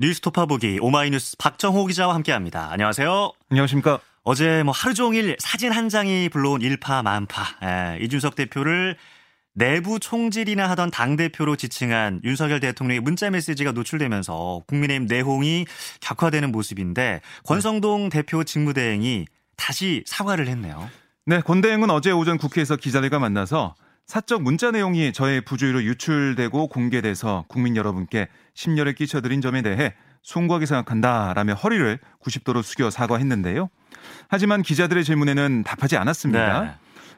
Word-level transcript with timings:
뉴스토파 0.00 0.46
보기 0.46 0.78
오마이뉴스 0.80 1.36
박정호 1.36 1.84
기자와 1.84 2.14
함께합니다. 2.14 2.72
안녕하세요. 2.72 3.32
안녕하십니까. 3.50 4.00
어제 4.22 4.62
뭐 4.62 4.72
하루 4.72 4.94
종일 4.94 5.36
사진 5.38 5.72
한 5.72 5.90
장이 5.90 6.30
불러온 6.30 6.62
일파만파 6.62 7.42
예, 7.64 7.98
이준석 8.02 8.34
대표를 8.34 8.96
내부 9.52 10.00
총질이나 10.00 10.70
하던 10.70 10.90
당 10.90 11.16
대표로 11.16 11.56
지칭한 11.56 12.22
윤석열 12.24 12.60
대통령의 12.60 13.00
문자 13.00 13.28
메시지가 13.28 13.72
노출되면서 13.72 14.62
국민의힘 14.66 15.06
내홍이 15.06 15.66
격화되는 16.00 16.50
모습인데 16.50 17.20
권성동 17.44 18.08
대표 18.08 18.42
직무대행이 18.42 19.26
다시 19.58 20.02
사과를 20.06 20.48
했네요. 20.48 20.88
네, 21.26 21.42
권대행은 21.42 21.90
어제 21.90 22.10
오전 22.10 22.38
국회에서 22.38 22.76
기자들과 22.76 23.18
만나서 23.18 23.74
사적 24.10 24.42
문자 24.42 24.72
내용이 24.72 25.12
저의 25.12 25.40
부주의로 25.40 25.84
유출되고 25.84 26.66
공개돼서 26.66 27.44
국민 27.46 27.76
여러분께 27.76 28.26
심려를 28.54 28.92
끼쳐드린 28.92 29.40
점에 29.40 29.62
대해 29.62 29.94
송구하게 30.22 30.66
생각한다라며 30.66 31.54
허리를 31.54 31.96
90도로 32.20 32.64
숙여 32.64 32.90
사과했는데요. 32.90 33.70
하지만 34.26 34.62
기자들의 34.62 35.04
질문에는 35.04 35.62
답하지 35.62 35.96
않았습니다. 35.96 36.60
네. 36.60 36.70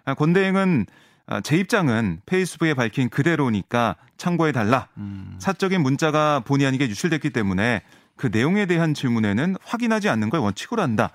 아, 0.05 0.13
권대행은 0.13 0.85
아, 1.29 1.41
제 1.41 1.57
입장은 1.57 2.21
페이스북에 2.27 2.75
밝힌 2.75 3.09
그대로니까 3.09 3.97
참고해 4.19 4.53
달라. 4.53 4.89
음. 4.99 5.37
사적인 5.39 5.81
문자가 5.81 6.41
본의 6.41 6.67
아니게 6.67 6.91
유출됐기 6.91 7.31
때문에 7.31 7.81
그 8.17 8.29
내용에 8.31 8.67
대한 8.67 8.93
질문에는 8.93 9.57
확인하지 9.65 10.11
않는 10.11 10.29
걸 10.29 10.41
원칙으로 10.41 10.83
한다. 10.83 11.09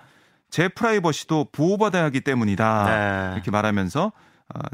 제 0.49 0.69
프라이버시도 0.69 1.49
보호받아야 1.51 2.05
하기 2.05 2.21
때문이다. 2.21 2.85
네. 2.85 3.33
이렇게 3.35 3.51
말하면서 3.51 4.05
어, 4.05 4.11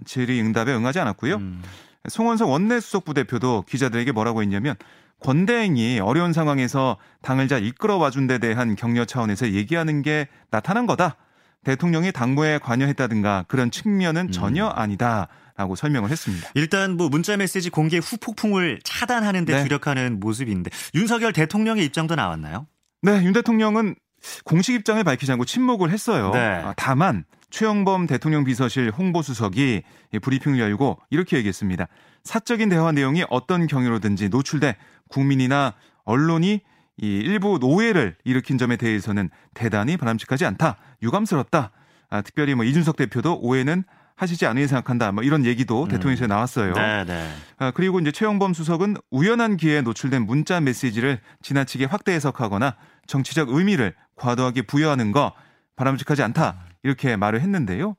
질의응답에 0.05 0.73
응하지 0.73 0.99
않았고요. 0.99 1.35
음. 1.35 1.63
송원석 2.07 2.49
원내수석부 2.49 3.13
대표도 3.13 3.63
기자들에게 3.67 4.11
뭐라고 4.11 4.41
했냐면 4.41 4.75
권대행이 5.21 5.99
어려운 5.99 6.33
상황에서 6.33 6.97
당을 7.21 7.47
잘 7.47 7.63
이끌어와준 7.63 8.27
데 8.27 8.39
대한 8.39 8.75
격려 8.75 9.05
차원에서 9.05 9.51
얘기하는 9.51 10.01
게 10.01 10.27
나타난 10.51 10.85
거다. 10.85 11.15
대통령이 11.63 12.11
당무에 12.11 12.57
관여했다든가 12.57 13.45
그런 13.47 13.71
측면은 13.71 14.23
음. 14.23 14.31
전혀 14.31 14.67
아니다. 14.67 15.27
라고 15.55 15.75
설명을 15.75 16.09
했습니다. 16.09 16.49
일단 16.55 16.97
뭐 16.97 17.09
문자 17.09 17.37
메시지 17.37 17.69
공개 17.69 17.99
후 17.99 18.17
폭풍을 18.17 18.79
차단하는 18.83 19.45
데 19.45 19.53
네. 19.53 19.63
주력하는 19.63 20.19
모습인데 20.19 20.71
윤석열 20.95 21.31
대통령의 21.31 21.85
입장도 21.85 22.15
나왔나요? 22.15 22.65
네, 23.03 23.23
윤 23.23 23.33
대통령은 23.33 23.95
공식 24.43 24.75
입장을 24.75 25.03
밝히지 25.03 25.31
않고 25.31 25.45
침묵을 25.45 25.89
했어요. 25.89 26.31
네. 26.33 26.39
아, 26.39 26.73
다만 26.77 27.25
최영범 27.49 28.07
대통령 28.07 28.43
비서실 28.43 28.91
홍보수석이 28.91 29.83
브리핑을 30.21 30.59
열고 30.59 30.99
이렇게 31.09 31.37
얘기했습니다. 31.37 31.87
사적인 32.23 32.69
대화 32.69 32.91
내용이 32.91 33.25
어떤 33.29 33.67
경위로든지 33.67 34.29
노출돼 34.29 34.77
국민이나 35.09 35.73
언론이 36.03 36.61
이 36.97 37.07
일부 37.07 37.57
노예를 37.59 38.15
일으킨 38.23 38.57
점에 38.57 38.75
대해서는 38.75 39.29
대단히 39.53 39.97
바람직하지 39.97 40.45
않다. 40.45 40.77
유감스럽다. 41.01 41.71
아, 42.09 42.21
특별히 42.21 42.55
뭐 42.55 42.65
이준석 42.65 42.95
대표도 42.95 43.39
오해는 43.41 43.83
하시지 44.15 44.45
않으리 44.45 44.67
생각한다. 44.67 45.11
뭐 45.11 45.23
이런 45.23 45.45
얘기도 45.45 45.83
음. 45.83 45.89
대통령실에 45.89 46.27
나왔어요. 46.27 46.73
네, 46.73 47.03
네. 47.05 47.29
아, 47.57 47.71
그리고 47.71 47.99
이제 47.99 48.11
최영범 48.11 48.53
수석은 48.53 48.97
우연한 49.09 49.57
기회에 49.57 49.81
노출된 49.81 50.25
문자 50.25 50.59
메시지를 50.59 51.19
지나치게 51.41 51.85
확대 51.85 52.13
해석하거나 52.13 52.75
정치적 53.07 53.49
의미를 53.49 53.93
과도하게 54.15 54.63
부여하는 54.63 55.11
거 55.11 55.33
바람직하지 55.75 56.23
않다. 56.23 56.57
이렇게 56.83 57.15
말을 57.15 57.41
했는데요. 57.41 57.95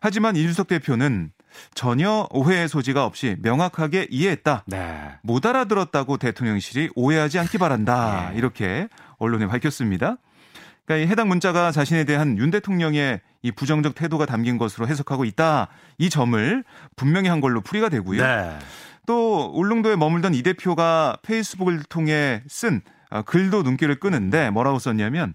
하지만 0.00 0.36
이준석 0.36 0.66
대표는 0.66 1.30
전혀 1.74 2.26
오해의 2.30 2.68
소지가 2.68 3.04
없이 3.04 3.36
명확하게 3.40 4.08
이해했다. 4.10 4.64
네. 4.66 5.10
못 5.22 5.46
알아들었다고 5.46 6.16
대통령실이 6.16 6.90
오해하지 6.96 7.38
않기 7.38 7.58
바란다. 7.58 8.30
네. 8.30 8.38
이렇게 8.38 8.88
언론에 9.18 9.46
밝혔습니다. 9.46 10.16
그러니까 10.84 11.06
이 11.06 11.10
해당 11.10 11.28
문자가 11.28 11.70
자신에 11.70 12.04
대한 12.04 12.36
윤 12.38 12.50
대통령의 12.50 13.20
이 13.42 13.52
부정적 13.52 13.94
태도가 13.94 14.26
담긴 14.26 14.58
것으로 14.58 14.88
해석하고 14.88 15.24
있다. 15.24 15.68
이 15.98 16.10
점을 16.10 16.64
분명히 16.96 17.28
한 17.28 17.40
걸로 17.40 17.60
풀이가 17.60 17.88
되고요. 17.88 18.22
네. 18.22 18.58
또 19.06 19.50
울릉도에 19.54 19.96
머물던 19.96 20.34
이 20.34 20.42
대표가 20.42 21.18
페이스북을 21.22 21.84
통해 21.88 22.42
쓴 22.48 22.76
어, 22.76 22.93
글도 23.26 23.62
눈길을 23.62 24.00
끄는데 24.00 24.50
뭐라고 24.50 24.78
썼냐면 24.78 25.34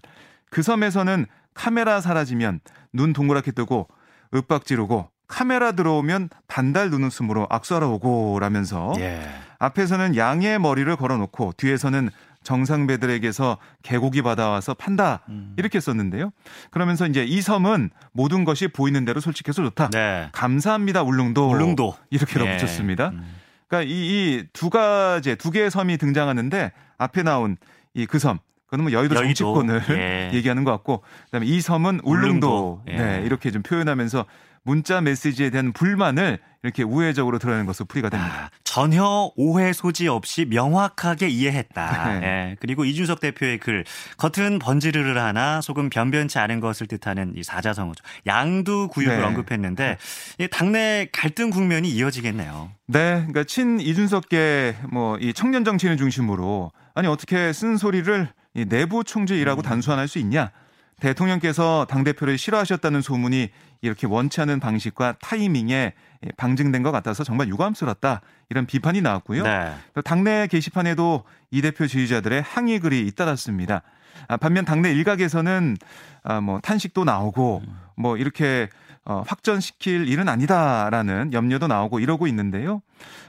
그 0.50 0.62
섬에서는 0.62 1.26
카메라 1.54 2.00
사라지면 2.00 2.60
눈 2.92 3.12
동그랗게 3.12 3.52
뜨고 3.52 3.88
윽박 4.34 4.64
지르고 4.64 5.10
카메라 5.26 5.72
들어오면 5.72 6.28
반달 6.48 6.90
눈웃음으로 6.90 7.46
악수하러 7.50 7.88
오고 7.90 8.38
라면서 8.40 8.92
예. 8.98 9.22
앞에서는 9.60 10.16
양의 10.16 10.58
머리를 10.58 10.94
걸어놓고 10.96 11.52
뒤에서는 11.56 12.10
정상배들에게서 12.42 13.58
개고기 13.82 14.22
받아와서 14.22 14.74
판다 14.74 15.20
음. 15.28 15.54
이렇게 15.58 15.78
썼는데요. 15.78 16.32
그러면서 16.70 17.06
이제 17.06 17.22
이 17.22 17.42
섬은 17.42 17.90
모든 18.12 18.44
것이 18.44 18.68
보이는 18.68 19.04
대로 19.04 19.20
솔직해서 19.20 19.62
좋다. 19.62 19.90
네. 19.90 20.28
감사합니다 20.32 21.02
울릉도. 21.02 21.48
울릉도 21.48 21.94
이렇게 22.10 22.40
예. 22.40 22.56
붙였습니다. 22.56 23.10
음. 23.10 23.39
그러니까 23.70 23.88
이 23.90 24.44
두 24.52 24.68
가지 24.68 25.36
두 25.36 25.50
개의 25.52 25.70
섬이 25.70 25.96
등장하는데 25.96 26.72
앞에 26.98 27.22
나온 27.22 27.56
이 27.94 28.04
그 28.06 28.18
섬. 28.18 28.38
그건 28.70 28.84
뭐 28.84 28.92
여의도, 28.92 29.16
여의도. 29.16 29.34
정치권을 29.34 29.82
예. 29.98 30.30
얘기하는 30.36 30.62
것 30.64 30.70
같고 30.70 31.02
그다음에 31.26 31.46
이 31.46 31.60
섬은 31.60 32.00
울릉도, 32.04 32.06
울릉도. 32.06 32.82
예. 32.88 32.96
네, 32.96 33.22
이렇게 33.26 33.50
좀 33.50 33.62
표현하면서 33.62 34.24
문자 34.62 35.00
메시지에 35.00 35.50
대한 35.50 35.72
불만을 35.72 36.38
이렇게 36.62 36.82
우회적으로 36.82 37.38
드러내는 37.38 37.64
것으로 37.64 37.86
풀이가 37.86 38.10
됩니다. 38.10 38.32
아, 38.44 38.50
전혀 38.62 39.30
오해 39.34 39.72
소지 39.72 40.06
없이 40.06 40.44
명확하게 40.44 41.28
이해했다. 41.28 42.20
네. 42.20 42.26
예, 42.26 42.56
그리고 42.60 42.84
이준석 42.84 43.20
대표의 43.20 43.56
글 43.58 43.84
겉은 44.18 44.58
번지르르 44.58 45.18
하나 45.18 45.62
속은 45.62 45.88
변변치 45.88 46.38
않은 46.38 46.60
것을 46.60 46.86
뜻하는 46.86 47.32
이 47.36 47.42
사자성어죠. 47.42 48.04
양두 48.26 48.88
구육을 48.88 49.16
네. 49.16 49.24
언급했는데 49.24 49.96
당내 50.50 51.08
갈등 51.12 51.48
국면이 51.48 51.88
이어지겠네요. 51.90 52.70
네, 52.88 53.14
그러니까 53.14 53.44
친 53.44 53.80
이준석계 53.80 54.76
뭐 54.92 55.16
이 55.20 55.32
청년 55.32 55.64
정치인을 55.64 55.96
중심으로 55.96 56.70
아니 56.94 57.08
어떻게 57.08 57.52
쓴 57.54 57.78
소리를 57.78 58.28
이 58.54 58.64
내부 58.64 59.04
총질이라고 59.04 59.60
음. 59.60 59.62
단순화할 59.62 60.08
수 60.08 60.18
있냐? 60.18 60.50
대통령께서 61.00 61.86
당대표를 61.88 62.36
싫어하셨다는 62.36 63.00
소문이 63.00 63.48
이렇게 63.80 64.06
원치 64.06 64.40
않은 64.42 64.60
방식과 64.60 65.14
타이밍에 65.20 65.94
방증된 66.36 66.82
것 66.82 66.92
같아서 66.92 67.24
정말 67.24 67.48
유감스럽다. 67.48 68.20
이런 68.50 68.66
비판이 68.66 69.00
나왔고요. 69.00 69.42
네. 69.42 69.72
당내 70.04 70.46
게시판에도 70.48 71.24
이 71.50 71.62
대표 71.62 71.86
지지자들의 71.86 72.42
항의 72.42 72.80
글이 72.80 73.06
잇따랐습니다. 73.06 73.82
아, 74.28 74.36
반면 74.36 74.64
당내 74.66 74.92
일각에서는 74.92 75.76
아, 76.22 76.40
뭐 76.42 76.60
탄식도 76.60 77.04
나오고 77.04 77.62
뭐 77.96 78.16
이렇게 78.18 78.68
어, 79.04 79.22
확전시킬 79.26 80.08
일은 80.08 80.28
아니다라는 80.28 81.32
염려도 81.32 81.66
나오고 81.66 82.00
이러고 82.00 82.26
있는데요. 82.26 82.82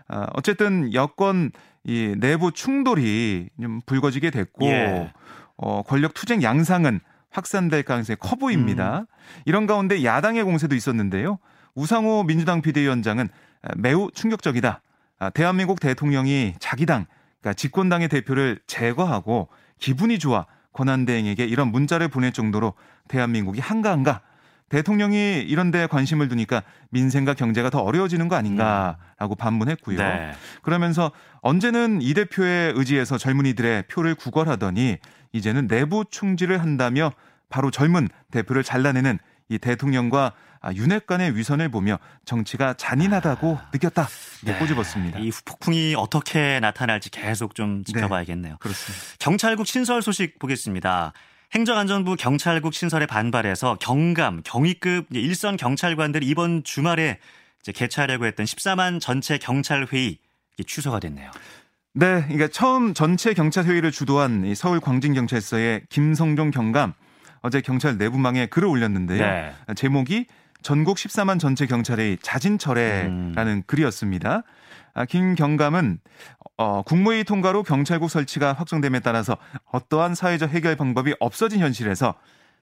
아, 0.10 0.28
어쨌든 0.34 0.94
여권 0.94 1.52
이 1.84 2.16
내부 2.18 2.52
충돌이 2.52 3.50
좀 3.60 3.82
불거지게 3.86 4.30
됐고 4.30 4.68
예. 4.68 5.14
어, 5.58 5.82
권력 5.84 6.14
투쟁 6.14 6.44
양상은 6.44 7.00
확산될 7.32 7.84
가능성이 7.84 8.18
커 8.20 8.36
보입니다. 8.36 9.00
음. 9.00 9.06
이런 9.46 9.66
가운데 9.66 10.04
야당의 10.04 10.44
공세도 10.44 10.76
있었는데요. 10.76 11.40
우상호 11.76 12.24
민주당 12.24 12.62
비대위원장은 12.62 13.30
매우 13.78 14.12
충격적이다. 14.12 14.82
아, 15.20 15.30
대한민국 15.30 15.80
대통령이 15.80 16.56
자기 16.60 16.86
당, 16.86 17.06
그러니까 17.40 17.54
집권당의 17.54 18.10
대표를 18.10 18.60
제거하고 18.68 19.50
기분이 19.80 20.20
좋아 20.20 20.46
권한대행에게 20.74 21.46
이런 21.46 21.72
문자를 21.72 22.08
보낼 22.08 22.32
정도로 22.32 22.74
대한민국이 23.08 23.60
한가한가? 23.60 24.22
대통령이 24.72 25.42
이런 25.42 25.70
데 25.70 25.86
관심을 25.86 26.30
두니까 26.30 26.64
민생과 26.92 27.34
경제가 27.34 27.70
더 27.70 27.80
어려워지는 27.80 28.30
거 28.30 28.38
아닌가라고 28.38 29.36
반문했고요. 29.36 29.98
네. 29.98 30.32
그러면서 30.62 31.12
언제는 31.42 32.02
이 32.02 32.14
대표의 32.14 32.74
의지에서 32.78 33.18
젊은이들의 33.18 33.84
표를 33.90 34.16
구걸하더니 34.16 34.98
이제는 35.34 35.68
내부 35.68 36.06
충지를 36.10 36.62
한다며 36.62 37.12
바로 37.50 37.70
젊은 37.70 38.08
대표를 38.32 38.64
잘라내는 38.64 39.20
이 39.50 39.58
대통령과 39.58 40.32
윤핵 40.76 41.06
간의 41.06 41.36
위선을 41.36 41.68
보며 41.68 42.00
정치가 42.24 42.74
잔인하다고 42.74 43.60
아, 43.62 43.70
느꼈다. 43.74 44.08
네, 44.46 44.58
꼬집었습니다. 44.58 45.20
이 45.20 45.30
후폭풍이 45.32 45.96
어떻게 45.98 46.62
나타날지 46.62 47.10
계속 47.10 47.56
좀 47.56 47.84
지켜봐야겠네요. 47.84 48.54
네, 48.54 48.58
그렇습니다. 48.60 49.04
경찰국 49.20 49.68
신설 49.68 50.02
소식 50.02 50.40
보겠습니다. 50.40 51.12
행정안전부 51.54 52.16
경찰국 52.16 52.74
신설에 52.74 53.06
반발해서 53.06 53.78
경감, 53.82 54.42
경위급 54.46 55.08
일선 55.12 55.58
경찰관들이 55.58 56.26
이번 56.26 56.64
주말에 56.64 57.20
이제 57.60 57.74
개최하려고 57.74 58.26
했던 58.26 58.46
14만 58.46 59.02
전체 59.02 59.38
경찰 59.38 59.86
회의 59.92 60.18
취소가 60.66 61.00
됐네요. 61.00 61.30
네, 61.94 62.22
그러니까 62.24 62.48
처음 62.48 62.94
전체 62.94 63.34
경찰 63.34 63.66
회의를 63.66 63.92
주도한 63.92 64.56
서울 64.56 64.80
광진경찰서의 64.80 65.84
김성종 65.90 66.52
경감 66.52 66.94
어제 67.42 67.60
경찰 67.60 67.98
내부망에 67.98 68.46
글을 68.46 68.68
올렸는데요. 68.70 69.20
네. 69.20 69.54
제목이 69.76 70.28
전국 70.62 70.96
14만 70.96 71.40
전체 71.40 71.66
경찰의 71.66 72.20
자진 72.22 72.60
철회라는 72.60 73.48
음. 73.48 73.64
글이었습니다. 73.68 74.44
아, 74.94 75.06
김 75.06 75.36
경감은 75.36 76.00
어, 76.62 76.84
국무회의 76.84 77.24
통과로 77.24 77.64
경찰국 77.64 78.12
설치가 78.12 78.54
확정됨에 78.54 79.00
따라서 79.00 79.36
어떠한 79.72 80.14
사회적 80.14 80.52
해결 80.52 80.76
방법이 80.76 81.16
없어진 81.20 81.60
현실에서 81.60 82.14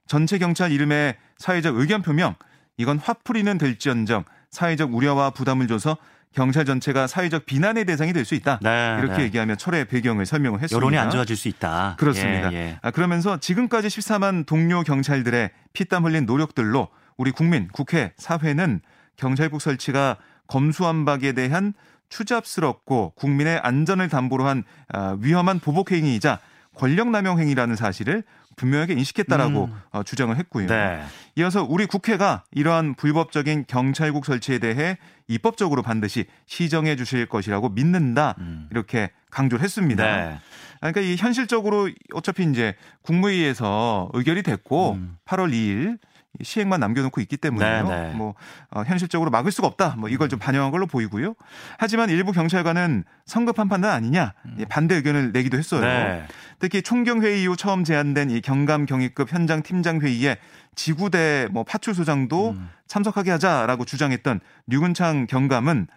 전체 0.08 0.38
경찰 0.38 0.72
이름의 0.72 1.18
사회적 1.38 1.76
의견 1.76 2.02
표명 2.02 2.36
이건 2.78 2.98
화풀이는 2.98 3.58
될지언정 3.58 4.24
사회적 4.50 4.94
우려와 4.94 5.32
부담을 5.32 5.68
줘서 5.68 5.98
경찰 6.34 6.64
전체가 6.64 7.08
사회적 7.08 7.46
비난의 7.46 7.86
대상이 7.86 8.14
될 8.14 8.24
수 8.24 8.36
있다. 8.36 8.60
네, 8.62 8.98
이렇게 9.00 9.18
네. 9.18 9.24
얘기하며 9.24 9.56
철회 9.56 9.84
배경을 9.84 10.26
설명을 10.26 10.62
했습니다. 10.62 10.78
여론이 10.78 10.98
안 10.98 11.10
좋아질 11.10 11.36
수 11.36 11.48
있다. 11.48 11.96
그렇습니다. 11.98 12.54
예, 12.54 12.58
예. 12.58 12.80
아, 12.82 12.92
그러면서 12.92 13.38
지금까지 13.38 13.88
14만 13.88 14.46
동료 14.46 14.84
경찰들의 14.84 15.50
피땀 15.74 16.06
흘린 16.06 16.26
노력들로 16.26 16.88
우리 17.18 17.32
국민, 17.32 17.68
국회, 17.70 18.14
사회는 18.18 18.80
경찰국 19.18 19.60
설치가 19.62 20.18
검수완박에 20.48 21.34
대한 21.34 21.74
추잡스럽고 22.10 23.14
국민의 23.16 23.60
안전을 23.60 24.10
담보로 24.10 24.48
한 24.48 24.64
아, 24.92 25.18
위험한 25.20 25.60
보복 25.60 25.92
행위이자 25.92 26.40
권력남용 26.76 27.40
행위라는 27.40 27.76
사실을 27.76 28.24
분명하게 28.56 28.94
인식했다라고 28.94 29.66
음. 29.66 29.82
어, 29.92 30.04
주장을 30.04 30.36
했고요. 30.36 30.68
네. 30.68 31.02
이어서 31.36 31.64
우리 31.64 31.86
국회가 31.86 32.44
이러한 32.52 32.96
불법적인 32.96 33.66
경찰국 33.68 34.26
설치에 34.26 34.60
대해 34.60 34.98
입법적으로 35.28 35.82
반드시 35.82 36.26
시정해 36.46 36.98
주실 36.98 37.26
것이라고 37.26 37.70
믿는다 37.70 38.36
음. 38.40 38.68
이렇게 38.72 39.12
강조를 39.32 39.64
했습니다. 39.64 40.04
네. 40.04 40.40
그러니까 40.80 41.02
이 41.02 41.16
현실적으로 41.16 41.90
어차피 42.14 42.44
이제 42.44 42.76
국무회의에서 43.02 44.10
의결이 44.14 44.44
됐고 44.44 44.94
음. 44.94 45.18
8월 45.26 45.52
2일 45.54 45.98
시행만 46.44 46.80
남겨놓고 46.80 47.22
있기 47.22 47.38
때문에요. 47.38 47.88
네네. 47.88 48.10
네. 48.12 48.14
뭐 48.16 48.36
어, 48.72 48.84
현실적으로 48.84 49.32
막을 49.32 49.52
수가 49.52 49.68
없다. 49.68 49.96
뭐 49.98 50.10
이걸 50.10 50.30
좀 50.30 50.40
반영한 50.40 50.72
걸로 50.72 50.86
보이고요. 50.86 51.34
하지만 51.78 52.10
일부 52.10 52.32
경찰관은 52.32 53.04
성급한 53.26 53.68
판단 53.68 53.92
아니냐 53.92 54.34
음. 54.46 54.66
반대 54.70 54.96
의견을 54.96 55.32
내기도 55.32 55.58
했어요. 55.58 55.82
네. 55.82 56.26
특히 56.60 56.82
총경 56.82 57.24
회의 57.24 57.44
이후 57.44 57.56
처음 57.58 57.84
제안된 57.84 58.30
이 58.30 58.42
경감 58.42 58.86
경위급 58.86 59.34
현장 59.34 59.64
팀장 59.64 60.02
회의에 60.02 60.38
지구대 60.76 61.48
뭐 61.52 61.64
파출소장도 61.64 62.52
음. 62.52 62.70
참석하게 62.88 63.32
하자라고 63.32 63.86
주장했던 63.86 64.40
류근창 64.68 65.28
경감은 65.28 65.88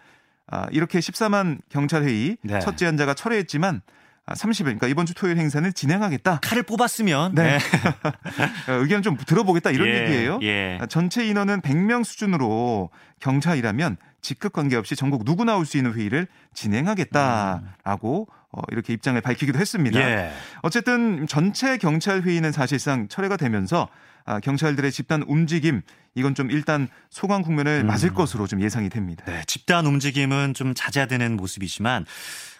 아, 0.48 0.66
이렇게 0.70 0.98
14만 0.98 1.60
경찰 1.68 2.04
회의 2.04 2.36
네. 2.42 2.58
첫 2.58 2.76
제안자가 2.76 3.14
철회했지만 3.14 3.80
30일, 4.28 4.60
아, 4.60 4.64
그러니까 4.64 4.86
이번 4.88 5.04
주 5.06 5.14
토요일 5.14 5.36
행사는 5.38 5.72
진행하겠다. 5.74 6.38
칼을 6.42 6.62
뽑았으면 6.62 7.34
네. 7.34 7.58
네. 7.58 7.58
의견 8.68 9.02
좀 9.02 9.16
들어보겠다 9.16 9.70
이런 9.70 9.88
예, 9.88 10.02
얘기예요. 10.02 10.38
예. 10.42 10.78
아, 10.80 10.86
전체 10.86 11.26
인원은 11.26 11.60
100명 11.60 12.04
수준으로 12.04 12.90
경찰이라면 13.20 13.96
직급 14.20 14.52
관계없이 14.52 14.94
전국 14.94 15.24
누구 15.24 15.44
나 15.44 15.56
올 15.56 15.66
수 15.66 15.76
있는 15.76 15.92
회의를 15.94 16.28
진행하겠다라고 16.54 18.28
어, 18.54 18.60
이렇게 18.70 18.92
입장을 18.92 19.20
밝히기도 19.20 19.58
했습니다. 19.58 19.98
예. 20.00 20.32
어쨌든 20.62 21.26
전체 21.26 21.76
경찰 21.78 22.22
회의는 22.22 22.52
사실상 22.52 23.08
철회가 23.08 23.36
되면서 23.36 23.88
아, 24.24 24.38
경찰들의 24.38 24.92
집단 24.92 25.22
움직임 25.26 25.82
이건 26.14 26.34
좀 26.34 26.50
일단 26.50 26.88
소강 27.10 27.42
국면을 27.42 27.82
맞을 27.82 28.10
음. 28.10 28.14
것으로 28.14 28.46
좀 28.46 28.60
예상이 28.60 28.88
됩니다. 28.88 29.24
네, 29.26 29.42
집단 29.46 29.86
움직임은 29.86 30.54
좀 30.54 30.74
잦아드는 30.74 31.36
모습이지만 31.36 32.04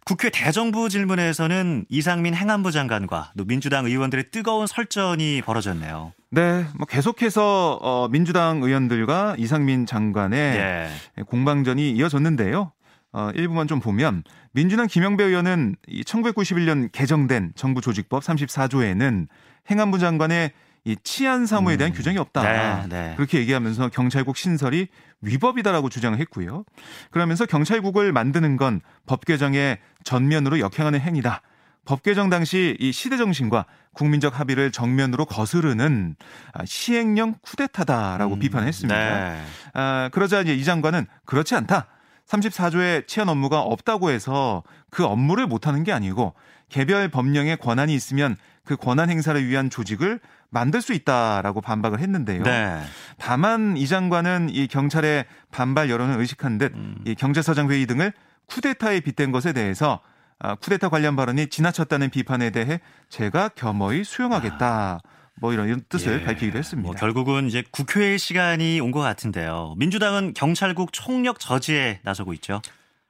국회 0.04 0.30
대정부 0.30 0.88
질문에서는 0.88 1.86
이상민 1.88 2.34
행안부 2.34 2.72
장관과 2.72 3.32
또 3.36 3.44
민주당 3.44 3.86
의원들의 3.86 4.30
뜨거운 4.32 4.66
설전이 4.66 5.42
벌어졌네요. 5.42 6.12
네, 6.30 6.64
뭐 6.76 6.86
계속해서 6.86 7.78
어, 7.80 8.08
민주당 8.10 8.62
의원들과 8.62 9.36
이상민 9.38 9.86
장관의 9.86 10.38
예. 10.56 10.88
공방전이 11.26 11.92
이어졌는데요. 11.92 12.72
어, 13.12 13.30
일부만 13.34 13.68
좀 13.68 13.78
보면 13.78 14.24
민주당 14.52 14.86
김영배 14.86 15.22
의원은 15.22 15.76
1991년 16.06 16.90
개정된 16.90 17.52
정부 17.54 17.80
조직법 17.80 18.22
34조에는 18.22 19.28
행안부 19.70 19.98
장관의 19.98 20.52
이 20.84 20.96
치안 21.04 21.46
사무에 21.46 21.76
대한 21.76 21.92
음. 21.92 21.94
규정이 21.94 22.18
없다. 22.18 22.42
네, 22.42 22.88
네. 22.88 23.14
그렇게 23.16 23.38
얘기하면서 23.38 23.90
경찰국 23.90 24.36
신설이 24.36 24.88
위법이다라고 25.20 25.88
주장을 25.88 26.18
했고요. 26.18 26.64
그러면서 27.12 27.46
경찰국을 27.46 28.10
만드는 28.12 28.56
건 28.56 28.80
법 29.06 29.24
개정에 29.24 29.78
전면으로 30.04 30.60
역행하는 30.60 31.00
행위다. 31.00 31.42
법 31.84 32.02
개정 32.02 32.30
당시 32.30 32.76
이 32.78 32.92
시대 32.92 33.16
정신과 33.16 33.66
국민적 33.92 34.38
합의를 34.38 34.70
정면으로 34.70 35.24
거스르는 35.24 36.16
아, 36.52 36.64
시행령 36.64 37.34
쿠데타다라고 37.42 38.34
음, 38.34 38.38
비판했습니다. 38.38 38.94
네. 38.96 39.42
아, 39.74 40.08
그러자 40.12 40.40
이제 40.42 40.54
이 40.54 40.64
장관은 40.64 41.06
그렇지 41.24 41.54
않다. 41.54 41.88
34조에 42.26 43.06
치안 43.06 43.28
업무가 43.28 43.60
없다고 43.60 44.10
해서 44.10 44.62
그 44.90 45.04
업무를 45.04 45.46
못하는 45.46 45.82
게 45.82 45.92
아니고 45.92 46.34
개별 46.68 47.08
법령에 47.08 47.56
권한이 47.56 47.94
있으면 47.94 48.36
그 48.64 48.76
권한 48.76 49.10
행사를 49.10 49.44
위한 49.46 49.68
조직을 49.68 50.20
만들 50.48 50.80
수 50.80 50.92
있다라고 50.92 51.60
반박을 51.60 51.98
했는데요. 51.98 52.42
네. 52.44 52.80
다만 53.18 53.76
이 53.76 53.86
장관은 53.86 54.50
이 54.50 54.68
경찰의 54.68 55.24
반발 55.50 55.90
여론을 55.90 56.18
의식한 56.20 56.58
듯이 56.58 56.72
음. 56.74 57.04
경제서장 57.18 57.70
회의 57.70 57.86
등을 57.86 58.12
쿠데타에 58.52 59.00
빗댄 59.00 59.32
것에 59.32 59.52
대해서 59.52 60.00
아, 60.38 60.54
쿠데타 60.56 60.88
관련 60.88 61.16
발언이 61.16 61.48
지나쳤다는 61.48 62.10
비판에 62.10 62.50
대해 62.50 62.80
제가 63.08 63.50
겸허히 63.50 64.04
수용하겠다. 64.04 64.66
아. 64.66 64.98
뭐 65.40 65.52
이런, 65.52 65.66
이런 65.66 65.82
뜻을 65.88 66.20
예. 66.20 66.24
밝히기도 66.24 66.58
했습니다. 66.58 66.86
뭐 66.86 66.94
결국은 66.94 67.48
이제 67.48 67.64
국회의 67.70 68.18
시간이 68.18 68.80
온 68.80 68.92
것 68.92 69.00
같은데요. 69.00 69.74
민주당은 69.78 70.34
경찰국 70.34 70.92
총력 70.92 71.40
저지에 71.40 72.00
나서고 72.02 72.34
있죠. 72.34 72.60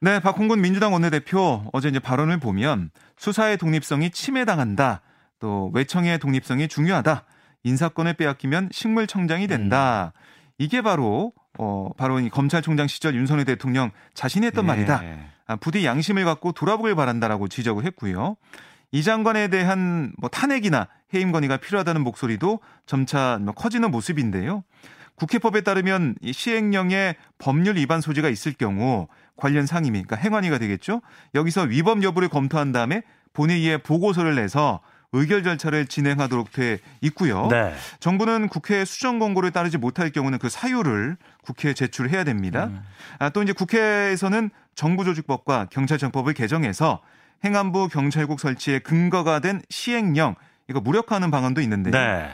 네, 0.01 0.21
박홍근 0.21 0.61
민주당 0.61 0.93
원내대표 0.93 1.65
어제 1.73 1.89
이제 1.89 1.99
발언을 1.99 2.39
보면 2.39 2.91
수사의 3.17 3.59
독립성이 3.59 4.11
침해당한다. 4.11 5.01
또 5.41 5.71
외청의 5.75 6.19
독립성이 6.21 6.69
중요하다. 6.69 7.25
인사권을 7.65 8.15
빼앗기면 8.15 8.69
식물청장이 8.73 9.47
된다. 9.49 10.13
음. 10.15 10.21
이게 10.59 10.81
바로 10.83 11.33
어 11.59 11.91
바로 11.97 12.21
이 12.21 12.29
검찰총장 12.31 12.87
시절 12.87 13.15
윤석열 13.15 13.45
대통령 13.45 13.91
자신이 14.15 14.47
했던 14.47 14.67
네. 14.67 14.73
말이다. 14.73 15.03
아, 15.47 15.57
부디 15.57 15.85
양심을 15.85 16.25
갖고 16.25 16.53
돌아보길 16.53 16.95
바란다라고 16.95 17.49
지적을 17.49 17.85
했고요. 17.85 18.37
이 18.91 19.03
장관에 19.03 19.49
대한 19.49 20.13
뭐 20.19 20.29
탄핵이나 20.29 20.89
해임 21.15 21.33
건의가 21.33 21.57
필요하다는 21.57 22.03
목소리도 22.03 22.61
점차 22.87 23.39
뭐 23.41 23.55
커지는 23.55 23.91
모습인데요. 23.91 24.65
국회법에 25.15 25.61
따르면 25.61 26.17
이 26.21 26.33
시행령에 26.33 27.17
법률 27.39 27.77
위반 27.77 28.01
소지가 28.01 28.29
있을 28.29 28.53
경우 28.53 29.09
관련 29.37 29.67
상임위, 29.67 30.03
그러니까 30.03 30.17
행안위가 30.17 30.59
되겠죠. 30.59 31.01
여기서 31.35 31.63
위법 31.63 32.03
여부를 32.03 32.29
검토한 32.29 32.73
다음에 32.73 33.03
본회의에 33.33 33.79
보고서를 33.79 34.35
내서 34.35 34.81
의결 35.13 35.43
절차를 35.43 35.87
진행하도록 35.87 36.53
돼 36.53 36.79
있고요. 37.03 37.49
네. 37.49 37.75
정부는 38.01 38.49
국회 38.49 38.85
수정 38.85 39.19
권고를 39.19 39.51
따르지 39.51 39.79
못할 39.79 40.11
경우는 40.11 40.39
그 40.39 40.49
사유를 40.49 41.17
국회에 41.43 41.75
제출해야 41.75 42.25
됩니다. 42.25 42.67
음. 42.67 42.83
아, 43.19 43.29
또 43.29 43.43
이제 43.43 43.53
국회에서는 43.53 44.51
정부조직법과 44.75 45.67
경찰청법을 45.71 46.33
개정해서 46.33 47.03
행안부 47.45 47.89
경찰국 47.89 48.41
설치의 48.41 48.81
근거가 48.81 49.41
된 49.41 49.61
시행령 49.69 50.35
이거 50.69 50.81
무력화하는 50.81 51.31
방안도 51.31 51.61
있는데요. 51.61 51.93
네. 51.93 52.31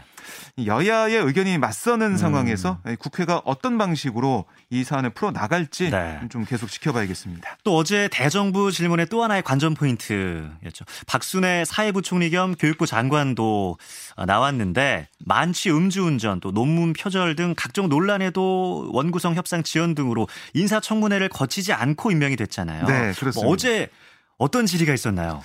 여야의 0.65 1.17
의견이 1.17 1.59
맞서는 1.59 2.13
음. 2.13 2.17
상황에서 2.17 2.79
국회가 2.99 3.43
어떤 3.45 3.79
방식으로 3.79 4.45
이 4.71 4.85
사안을 4.85 5.11
풀어 5.11 5.31
나갈지 5.31 5.91
네. 5.91 6.21
좀 6.31 6.45
계속 6.45 6.71
지켜봐야겠습니다. 6.71 7.59
또 7.65 7.77
어제 7.77 8.09
대정부 8.11 8.71
질문의 8.71 9.07
또 9.07 9.23
하나의 9.23 9.43
관전 9.43 9.75
포인트였죠. 9.75 10.85
박순애 11.07 11.65
사회부 11.65 12.03
총리 12.03 12.31
겸 12.31 12.55
교육부 12.55 12.87
장관도 12.87 13.79
어, 14.17 14.27
나왔는데 14.27 15.09
만취 15.25 15.71
음주운전 15.71 16.41
또 16.41 16.53
논문 16.53 16.93
표절 16.93 17.37
등 17.37 17.55
각종 17.57 17.89
논란에도 17.89 18.91
원구성 18.93 19.35
협상 19.35 19.63
지연 19.63 19.95
등으로 19.95 20.29
인사청문회를 20.55 21.29
거치지 21.29 21.73
않고 21.73 22.11
임명이 22.11 22.37
됐잖아요. 22.37 22.87
네, 22.87 23.13
그렇습니다. 23.13 23.41
뭐 23.41 23.53
어제 23.53 23.89
어떤 24.39 24.67
질의가 24.67 24.93
있었나요? 24.95 25.43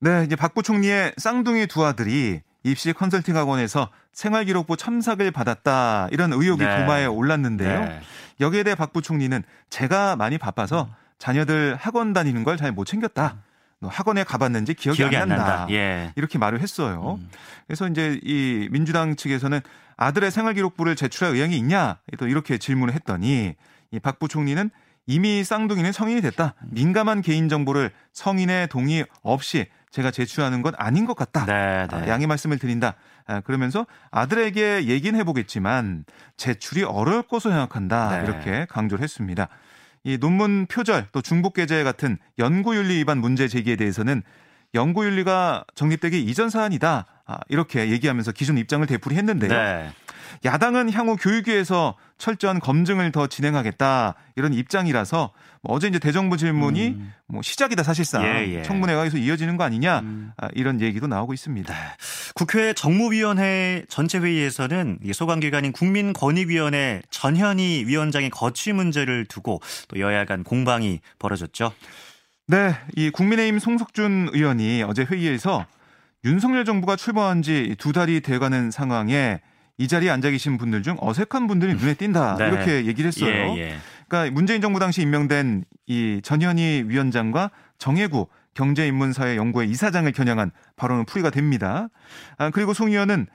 네, 0.00 0.24
이제 0.26 0.36
박 0.36 0.54
부총리의 0.54 1.14
쌍둥이 1.16 1.66
두 1.68 1.84
아들이 1.84 2.40
입시 2.70 2.92
컨설팅 2.92 3.36
학원에서 3.36 3.90
생활기록부 4.12 4.76
첨삭을 4.76 5.30
받았다 5.30 6.08
이런 6.10 6.32
의혹이 6.32 6.64
네. 6.64 6.78
도마에 6.80 7.06
올랐는데요. 7.06 7.80
네. 7.80 8.00
여기에 8.40 8.64
대해 8.64 8.74
박 8.74 8.92
부총리는 8.92 9.42
제가 9.70 10.16
많이 10.16 10.36
바빠서 10.38 10.88
자녀들 11.18 11.76
학원 11.80 12.12
다니는 12.12 12.44
걸 12.44 12.56
잘 12.56 12.72
못 12.72 12.84
챙겼다. 12.84 13.36
학원에 13.82 14.24
가봤는지 14.24 14.74
기억이, 14.74 14.96
기억이 14.96 15.16
안, 15.16 15.28
난다. 15.28 15.44
안 15.44 15.50
난다. 15.58 15.72
예. 15.74 16.12
이렇게 16.16 16.38
말을 16.38 16.60
했어요. 16.60 17.18
음. 17.20 17.28
그래서 17.66 17.86
이제 17.88 18.18
이 18.22 18.68
민주당 18.72 19.16
측에서는 19.16 19.60
아들의 19.96 20.30
생활기록부를 20.30 20.96
제출할 20.96 21.34
의향이 21.34 21.56
있냐 21.58 21.98
또 22.18 22.26
이렇게 22.26 22.58
질문을 22.58 22.94
했더니 22.94 23.54
이 23.92 23.98
박 24.00 24.18
부총리는 24.18 24.70
이미 25.06 25.44
쌍둥이는 25.44 25.92
성인이 25.92 26.20
됐다. 26.22 26.54
민감한 26.70 27.22
개인 27.22 27.48
정보를 27.48 27.92
성인의 28.12 28.68
동의 28.68 29.06
없이 29.22 29.66
제가 29.90 30.10
제출하는 30.10 30.62
건 30.62 30.74
아닌 30.76 31.06
것 31.06 31.16
같다. 31.16 31.46
네, 31.46 31.86
네. 31.90 31.96
아, 31.96 32.08
양해 32.08 32.26
말씀을 32.26 32.58
드린다. 32.58 32.94
아, 33.26 33.40
그러면서 33.40 33.86
아들에게 34.10 34.86
얘기는 34.86 35.18
해보겠지만 35.18 36.04
제출이 36.36 36.84
어려울 36.84 37.22
것으로 37.22 37.52
생각한다. 37.52 38.18
네. 38.18 38.24
이렇게 38.24 38.66
강조를 38.68 39.02
했습니다. 39.02 39.48
이 40.04 40.18
논문 40.18 40.66
표절 40.66 41.08
또 41.12 41.20
중복 41.20 41.54
게재 41.54 41.82
같은 41.82 42.18
연구윤리 42.38 42.96
위반 42.98 43.18
문제 43.18 43.48
제기에 43.48 43.76
대해서는 43.76 44.22
연구윤리가 44.74 45.64
정립되기 45.74 46.22
이전 46.22 46.50
사안이다. 46.50 47.06
아, 47.26 47.38
이렇게 47.48 47.90
얘기하면서 47.90 48.32
기존 48.32 48.58
입장을 48.58 48.86
되풀이했는데요. 48.86 49.50
네. 49.50 49.90
야당은 50.44 50.92
향후 50.92 51.16
교육위에서 51.16 51.96
철저한 52.18 52.60
검증을 52.60 53.12
더 53.12 53.26
진행하겠다 53.26 54.14
이런 54.36 54.54
입장이라서 54.54 55.32
뭐 55.62 55.76
어제 55.76 55.88
이제 55.88 55.98
대정부 55.98 56.36
질문이 56.36 56.88
음. 56.88 57.12
뭐 57.26 57.42
시작이다 57.42 57.82
사실상 57.82 58.24
예, 58.24 58.46
예. 58.48 58.62
청문회가 58.62 59.04
계속 59.04 59.18
이어지는 59.18 59.56
거 59.56 59.64
아니냐 59.64 60.00
음. 60.00 60.32
아, 60.36 60.48
이런 60.54 60.80
얘기도 60.80 61.06
나오고 61.06 61.34
있습니다. 61.34 61.72
네. 61.72 61.80
국회 62.34 62.72
정무위원회 62.72 63.84
전체 63.88 64.18
회의에서는 64.18 65.00
소관 65.12 65.40
기관인 65.40 65.72
국민권익위원회 65.72 67.02
전현희 67.10 67.84
위원장의 67.86 68.30
거취 68.30 68.72
문제를 68.72 69.26
두고 69.26 69.60
또 69.88 70.00
여야 70.00 70.24
간 70.24 70.44
공방이 70.44 71.00
벌어졌죠. 71.18 71.72
네, 72.48 72.74
이 72.94 73.10
국민의힘 73.10 73.58
송석준 73.58 74.30
의원이 74.32 74.84
어제 74.84 75.02
회의에서 75.02 75.66
윤석열 76.24 76.64
정부가 76.64 76.96
출범한 76.96 77.42
지 77.42 77.74
두 77.78 77.92
달이 77.92 78.20
돼가는 78.20 78.70
상황에 78.70 79.40
이 79.78 79.88
자리에 79.88 80.10
앉아 80.10 80.30
계신 80.30 80.56
분들 80.56 80.82
중 80.82 80.96
어색한 81.00 81.46
분들이 81.46 81.74
눈에 81.74 81.94
띈다 81.94 82.36
네. 82.38 82.48
이렇게 82.48 82.86
얘기를 82.86 83.08
했어요. 83.08 83.30
예, 83.30 83.58
예. 83.58 83.76
그러니까 84.08 84.32
문재인 84.32 84.60
정부 84.60 84.78
당시 84.78 85.02
임명된 85.02 85.64
이 85.86 86.20
전현희 86.22 86.84
위원장과 86.86 87.50
정혜구 87.78 88.28
경제인문사회연구회 88.54 89.66
이사장을 89.66 90.10
겨냥한 90.12 90.50
발언은 90.76 91.04
풀이가 91.04 91.30
됩니다. 91.30 91.88
아, 92.38 92.50
그리고 92.50 92.72
송 92.72 92.88
의원은 92.88 93.26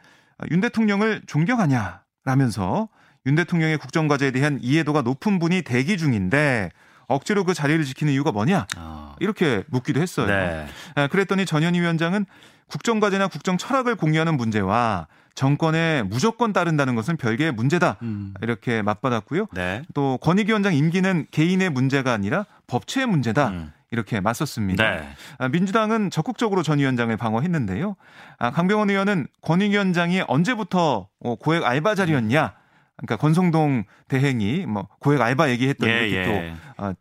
윤 0.50 0.62
대통령을 0.62 1.22
존경하냐라면서 1.28 2.90
윤 3.28 3.36
대통령의 3.36 3.78
국정과제에 3.78 4.32
대한 4.32 4.58
이해도가 4.62 5.04
높은 5.04 5.38
분이 5.38 5.62
대기 5.62 5.98
중인데 5.98 6.72
억지로 7.14 7.44
그 7.44 7.54
자리를 7.54 7.84
지키는 7.86 8.14
이유가 8.14 8.32
뭐냐 8.32 8.68
아. 8.78 9.16
이렇게 9.20 9.64
묻기도 9.68 10.02
했어요. 10.02 10.28
네. 10.28 10.68
아, 10.96 11.08
그랬더니 11.08 11.46
전현희 11.46 11.80
위원장은 11.80 12.26
국정과제나 12.68 13.28
국정 13.28 13.58
철학을 13.58 13.96
공유하는 13.96 14.38
문제와 14.38 15.08
정권에 15.36 16.04
무조건 16.04 16.54
따른다는 16.54 16.96
것은 16.96 17.18
별개의 17.18 17.52
문제다. 17.54 17.98
음. 18.02 18.34
이렇게 18.42 18.82
맞받았고요. 18.82 19.48
네. 19.54 19.84
또 19.94 20.18
권익위 20.22 20.52
원장 20.52 20.74
임기는 20.74 21.28
개인의 21.32 21.70
문제가 21.70 22.14
아니라 22.14 22.46
법치의 22.68 23.06
문제다. 23.06 23.50
음. 23.50 23.74
이렇게 23.92 24.22
맞섰습니다. 24.22 24.90
네. 24.90 25.10
아, 25.38 25.50
민주당은 25.50 26.12
적극적으로 26.12 26.64
전 26.64 26.80
위원장을 26.80 27.16
방어했는데요. 27.18 27.96
아, 28.40 28.52
강병원 28.52 28.90
의원은 28.90 29.28
권익위원장이 29.42 30.24
언제부터 30.28 31.10
어, 31.20 31.36
고액 31.36 31.66
알바 31.66 31.96
자리였냐? 31.96 32.54
그러니까 33.02 33.18
권성동 33.18 33.84
대행이 34.08 34.66
뭐 34.66 34.88
고액 35.00 35.22
알바 35.22 35.50
얘기했더니 35.50 35.92
예, 35.92 36.08
이렇게 36.08 36.32
예. 36.32 36.54
또 36.78 36.84
어, 36.84 36.94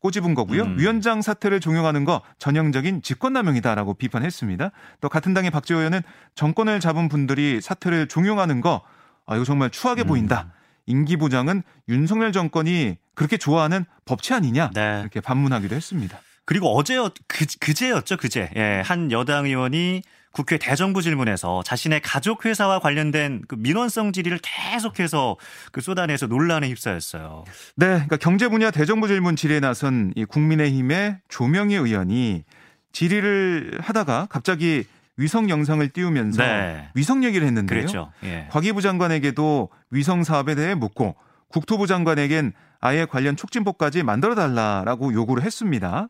꼬집은 0.00 0.34
거고요. 0.34 0.62
음. 0.62 0.78
위원장 0.78 1.22
사퇴를 1.22 1.60
종용하는 1.60 2.04
거 2.04 2.22
전형적인 2.38 3.02
직권남용이다라고 3.02 3.94
비판했습니다. 3.94 4.70
또 5.00 5.08
같은 5.08 5.34
당의 5.34 5.50
박지호 5.50 5.78
의원은 5.78 6.02
정권을 6.34 6.80
잡은 6.80 7.08
분들이 7.08 7.60
사퇴를 7.60 8.08
종용하는 8.08 8.60
거 8.60 8.82
아, 9.26 9.36
이거 9.36 9.44
정말 9.44 9.70
추하게 9.70 10.02
음. 10.02 10.06
보인다. 10.06 10.52
임기 10.86 11.16
부장은 11.16 11.62
윤석열 11.88 12.32
정권이 12.32 12.96
그렇게 13.14 13.36
좋아하는 13.36 13.84
법치 14.06 14.32
아니냐 14.32 14.70
네. 14.74 15.00
이렇게 15.00 15.20
반문하기도 15.20 15.74
했습니다. 15.74 16.18
그리고 16.46 16.74
어제 16.74 16.96
그, 17.26 17.44
그제였죠 17.60 18.16
그제 18.16 18.48
예, 18.56 18.82
한 18.82 19.12
여당 19.12 19.44
의원이 19.44 20.02
국회 20.38 20.56
대정부 20.56 21.02
질문에서 21.02 21.64
자신의 21.64 22.00
가족 22.00 22.44
회사와 22.44 22.78
관련된 22.78 23.42
그 23.48 23.56
민원성 23.56 24.12
질의를 24.12 24.38
계속해서 24.40 25.36
그 25.72 25.80
쏟아내서 25.80 26.28
논란에 26.28 26.68
휩싸였어요. 26.68 27.42
네, 27.74 27.86
그러니까 27.86 28.18
경제 28.18 28.46
분야 28.46 28.70
대정부 28.70 29.08
질문 29.08 29.34
질의에 29.34 29.58
나선 29.58 30.12
이 30.14 30.24
국민의힘의 30.24 31.18
조명희 31.28 31.74
의원이 31.74 32.44
질의를 32.92 33.80
하다가 33.82 34.28
갑자기 34.30 34.84
위성 35.16 35.50
영상을 35.50 35.88
띄우면서 35.88 36.40
네. 36.40 36.88
위성 36.94 37.24
얘기를 37.24 37.44
했는데요. 37.44 37.76
그렇죠. 37.76 38.12
예. 38.22 38.46
과기부 38.50 38.80
장관에게도 38.80 39.70
위성 39.90 40.22
사업에 40.22 40.54
대해 40.54 40.76
묻고 40.76 41.16
국토부 41.48 41.88
장관에겐 41.88 42.52
아예 42.80 43.06
관련 43.06 43.34
촉진법까지 43.34 44.04
만들어 44.04 44.36
달라라고 44.36 45.12
요구를 45.12 45.42
했습니다. 45.42 46.08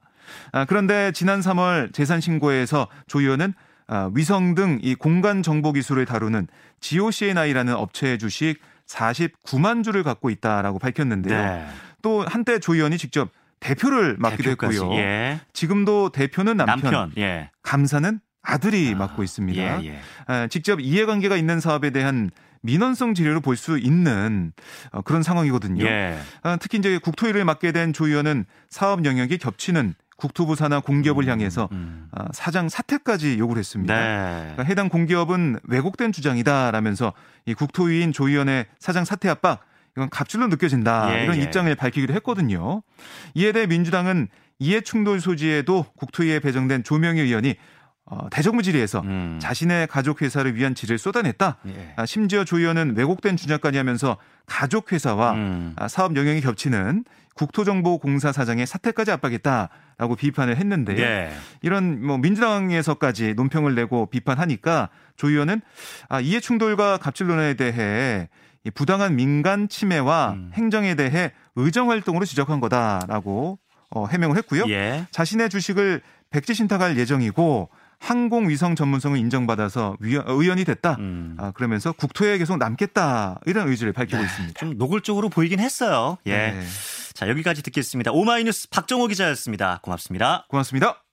아, 0.52 0.66
그런데 0.66 1.12
지난 1.12 1.40
3월 1.40 1.94
재산 1.94 2.20
신고에서 2.20 2.88
조 3.06 3.22
의원은 3.22 3.54
아, 3.88 4.10
위성 4.14 4.54
등 4.54 4.78
이 4.82 4.94
공간 4.94 5.42
정보 5.42 5.72
기술을 5.72 6.04
다루는 6.04 6.46
GOCNI라는 6.80 7.74
업체의 7.74 8.18
주식 8.18 8.56
49만 8.86 9.82
주를 9.84 10.02
갖고 10.02 10.30
있다라고 10.30 10.78
밝혔는데요. 10.78 11.36
네. 11.42 11.66
또 12.02 12.24
한때 12.26 12.58
조 12.58 12.74
의원이 12.74 12.96
직접 12.98 13.30
대표를 13.60 14.16
맡기도 14.18 14.44
대표까지, 14.44 14.76
했고요. 14.78 14.98
예. 14.98 15.40
지금도 15.52 16.10
대표는 16.12 16.56
남편, 16.56 16.80
남편 16.80 17.12
예. 17.18 17.50
감사는 17.62 18.20
아들이 18.42 18.92
아, 18.94 18.98
맡고 18.98 19.22
있습니다. 19.24 19.82
예, 19.82 19.86
예. 19.88 19.98
아, 20.26 20.46
직접 20.46 20.80
이해관계가 20.80 21.36
있는 21.36 21.58
사업에 21.60 21.90
대한 21.90 22.30
민원성 22.62 23.14
지뢰를 23.14 23.40
볼수 23.40 23.78
있는 23.78 24.52
어, 24.92 25.02
그런 25.02 25.22
상황이거든요. 25.22 25.84
예. 25.84 26.18
아, 26.42 26.56
특히 26.60 26.78
이제 26.78 26.98
국토위를 26.98 27.44
맡게 27.44 27.72
된 27.72 27.92
조 27.92 28.06
의원은 28.06 28.44
사업 28.70 29.04
영역이 29.04 29.38
겹치는 29.38 29.94
국토부 30.18 30.56
산하 30.56 30.80
공기업을 30.80 31.24
음, 31.24 31.30
향해서 31.30 31.68
음. 31.72 32.08
아, 32.10 32.26
사장 32.32 32.68
사퇴까지 32.68 33.38
요구를 33.38 33.60
했습니다. 33.60 33.94
네. 33.94 34.40
그러니까 34.40 34.64
해당 34.64 34.88
공기업은 34.88 35.60
왜곡된 35.62 36.12
주장이다라면서 36.12 37.12
이 37.46 37.54
국토위인 37.54 38.12
조 38.12 38.28
의원의 38.28 38.66
사장 38.80 39.04
사퇴 39.04 39.28
압박 39.28 39.60
이건 39.96 40.10
갑질로 40.10 40.48
느껴진다 40.48 41.16
예, 41.16 41.24
이런 41.24 41.38
예. 41.38 41.42
입장을 41.42 41.72
밝히기도 41.74 42.12
했거든요. 42.14 42.82
이에 43.34 43.52
대해 43.52 43.66
민주당은 43.66 44.28
이해 44.58 44.80
충돌 44.80 45.20
소지에도 45.20 45.86
국토위에 45.96 46.40
배정된 46.40 46.82
조명희 46.82 47.20
의원이 47.20 47.54
어, 48.10 48.28
대정부 48.30 48.62
질의에서 48.62 49.00
음. 49.00 49.38
자신의 49.40 49.86
가족 49.86 50.22
회사를 50.22 50.54
위한 50.54 50.74
질을 50.74 50.96
쏟아냈다. 50.96 51.58
예. 51.66 51.92
아, 51.96 52.06
심지어 52.06 52.44
조 52.44 52.58
의원은 52.58 52.96
왜곡된 52.96 53.36
주장까지 53.36 53.76
하면서 53.76 54.16
가족 54.46 54.92
회사와 54.92 55.32
음. 55.32 55.74
아, 55.76 55.88
사업 55.88 56.16
영역이 56.16 56.40
겹치는 56.40 57.04
국토정보공사 57.34 58.32
사장의 58.32 58.66
사퇴까지 58.66 59.10
압박했다라고 59.12 60.16
비판을 60.16 60.56
했는데 60.56 60.98
예. 60.98 61.30
이런 61.60 62.04
뭐 62.04 62.16
민주당에서까지 62.18 63.34
논평을 63.34 63.74
내고 63.74 64.06
비판하니까 64.06 64.88
조 65.16 65.28
의원은 65.28 65.60
아, 66.08 66.20
이해 66.20 66.40
충돌과 66.40 66.96
갑질론에 66.96 67.54
대해 67.54 68.28
이 68.64 68.70
부당한 68.70 69.16
민간 69.16 69.68
침해와 69.68 70.32
음. 70.32 70.50
행정에 70.54 70.94
대해 70.94 71.32
의정 71.56 71.90
활동으로 71.90 72.24
지적한 72.24 72.60
거다라고 72.60 73.58
어, 73.90 74.06
해명을 74.06 74.36
했고요. 74.38 74.64
예. 74.68 75.06
자신의 75.10 75.50
주식을 75.50 76.00
백지 76.30 76.54
신탁할 76.54 76.98
예정이고 76.98 77.68
항공위성 78.00 78.76
전문성을 78.76 79.18
인정받아서 79.18 79.96
의원이 80.00 80.64
됐다. 80.64 80.96
음. 80.98 81.36
아, 81.38 81.50
그러면서 81.52 81.92
국토에 81.92 82.38
계속 82.38 82.56
남겠다. 82.58 83.40
이런 83.46 83.68
의지를 83.68 83.92
밝히고 83.92 84.18
네, 84.18 84.24
있습니다. 84.24 84.58
좀 84.58 84.78
노골적으로 84.78 85.28
보이긴 85.28 85.60
했어요. 85.60 86.18
예. 86.26 86.32
네. 86.36 86.64
자, 87.14 87.28
여기까지 87.28 87.62
듣겠습니다. 87.62 88.12
오마이뉴스 88.12 88.68
박정호 88.70 89.08
기자였습니다. 89.08 89.80
고맙습니다. 89.82 90.46
고맙습니다. 90.48 91.07